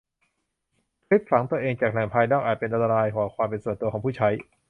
[0.99, 4.29] สคริปต์ฝังตัวจากแหล่งภายนอกอาจเป็นอันตรายต่อความเป็นส่วนตัวของผู้ใช้